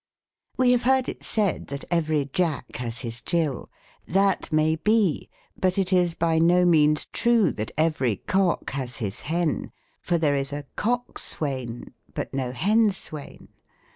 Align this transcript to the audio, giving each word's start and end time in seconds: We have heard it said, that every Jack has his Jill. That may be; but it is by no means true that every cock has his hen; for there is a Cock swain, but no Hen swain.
We 0.57 0.71
have 0.71 0.81
heard 0.81 1.07
it 1.07 1.23
said, 1.23 1.67
that 1.67 1.85
every 1.91 2.25
Jack 2.25 2.77
has 2.77 3.01
his 3.01 3.21
Jill. 3.21 3.69
That 4.07 4.51
may 4.51 4.75
be; 4.77 5.29
but 5.55 5.77
it 5.77 5.93
is 5.93 6.15
by 6.15 6.39
no 6.39 6.65
means 6.65 7.05
true 7.05 7.51
that 7.51 7.69
every 7.77 8.15
cock 8.15 8.71
has 8.71 8.97
his 8.97 9.21
hen; 9.21 9.71
for 10.01 10.17
there 10.17 10.35
is 10.35 10.51
a 10.51 10.65
Cock 10.75 11.19
swain, 11.19 11.93
but 12.15 12.33
no 12.33 12.51
Hen 12.51 12.89
swain. 12.89 13.49